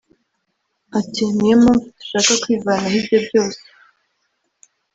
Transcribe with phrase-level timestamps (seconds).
[0.99, 3.61] Ati ”Ni yo mpamvu dushaka kwivanaho ibyo byose